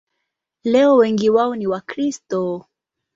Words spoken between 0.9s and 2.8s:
wengi wao ni Wakristo.